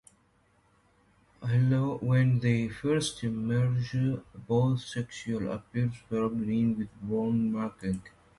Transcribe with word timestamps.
When 1.41 2.39
they 2.39 2.69
first 2.69 3.23
emerge, 3.23 3.95
both 4.47 4.81
sexes 4.81 5.43
appear 5.47 5.91
pale 6.09 6.29
green 6.29 6.75
with 6.75 6.89
brown 7.03 7.51
markings. 7.51 8.01